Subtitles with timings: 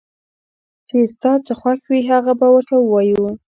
[0.87, 3.23] چې ستا څه خوښ وي هغه به ورته ووايو